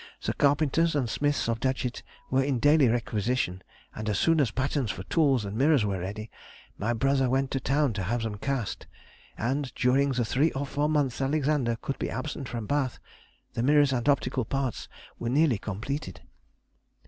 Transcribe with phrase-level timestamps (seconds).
[0.23, 2.01] The carpenters and smiths of Datchet
[2.31, 3.61] were in daily requisition,
[3.93, 6.31] and as soon as patterns for tools and mirrors were ready,
[6.75, 8.87] my brother went to town to have them cast,
[9.37, 12.97] and during the three or four months Alexander could be absent from Bath,
[13.53, 16.21] the mirrors and optical parts were nearly completed.